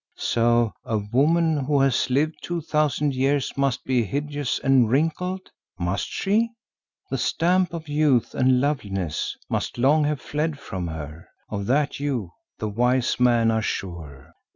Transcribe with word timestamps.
So 0.17 0.73
a 0.83 0.97
woman 0.97 1.57
who 1.65 1.79
has 1.81 2.09
lived 2.09 2.37
two 2.41 2.59
thousand 2.61 3.13
years 3.13 3.55
must 3.55 3.83
be 3.85 4.01
hideous 4.03 4.57
and 4.57 4.89
wrinkled, 4.89 5.51
must 5.77 6.07
she? 6.07 6.49
The 7.11 7.19
stamp 7.19 7.71
of 7.71 7.87
youth 7.87 8.33
and 8.33 8.59
loveliness 8.59 9.37
must 9.47 9.77
long 9.77 10.03
have 10.05 10.19
fled 10.19 10.57
from 10.57 10.87
her; 10.87 11.27
of 11.49 11.67
that 11.67 11.99
you, 11.99 12.31
the 12.57 12.67
wise 12.67 13.19
man, 13.19 13.51
are 13.51 13.61
sure. 13.61 14.33